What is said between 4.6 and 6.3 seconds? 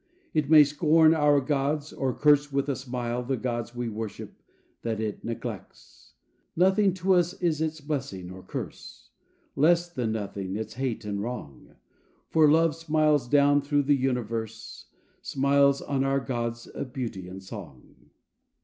that it neglects: